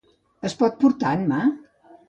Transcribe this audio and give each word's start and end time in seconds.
Es 0.49 0.55
pot 0.61 0.81
portar 0.81 1.13
en 1.21 1.31
mà? 1.35 1.45